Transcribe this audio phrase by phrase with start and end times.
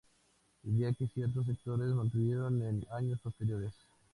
[0.63, 3.75] Idea que ciertos sectores mantuvieron en años posteriores.